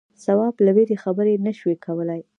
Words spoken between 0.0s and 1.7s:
تواب له وېرې خبرې نه